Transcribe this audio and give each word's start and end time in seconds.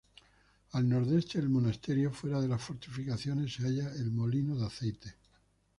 Al 0.71 0.87
nordeste 0.89 1.37
del 1.37 1.49
monasterio, 1.51 2.11
fuera 2.11 2.41
de 2.41 2.47
las 2.47 2.59
fortificaciones 2.63 3.53
se 3.53 3.67
halla 3.67 3.93
el 3.97 4.09
molino 4.09 4.55
de 4.57 4.65
aceite. 4.65 5.15